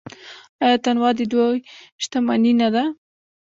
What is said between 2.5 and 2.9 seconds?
نه ده؟